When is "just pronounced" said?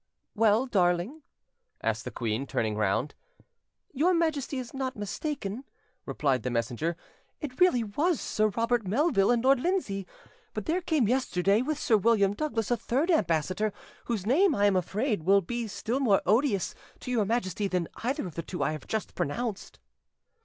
18.87-19.77